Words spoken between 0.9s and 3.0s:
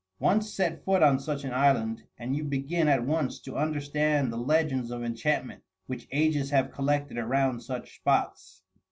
on such an island and you begin